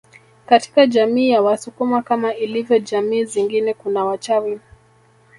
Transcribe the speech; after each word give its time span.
Katika 0.45 0.87
jamii 0.87 1.29
ya 1.29 1.41
wasukuma 1.41 2.01
kama 2.03 2.35
ilivyo 2.35 2.79
jamii 2.79 3.25
zingine 3.25 3.73
kuna 3.73 4.05
wachawi 4.05 4.59